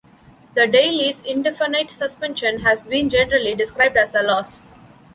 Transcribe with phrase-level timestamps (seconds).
[0.55, 4.59] The daily's indefinite suspension has been generally described as a loss.